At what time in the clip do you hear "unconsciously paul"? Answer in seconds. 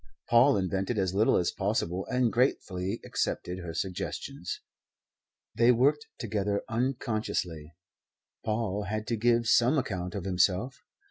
6.67-8.85